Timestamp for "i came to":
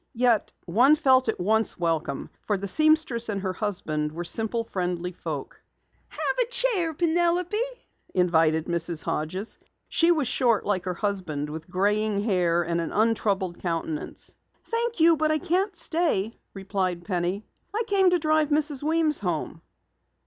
17.71-18.17